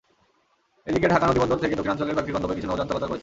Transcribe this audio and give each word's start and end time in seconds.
এদিন 0.87 1.01
ঢাকা 1.07 1.25
নদীবন্দর 1.27 1.61
থেকে 1.63 1.75
দক্ষিণাঞ্চলের 1.75 2.15
কয়েকটি 2.15 2.33
গন্তব্যে 2.33 2.57
কিছু 2.57 2.69
নৌযান 2.69 2.87
চলাচল 2.87 3.09
করেছে। 3.09 3.19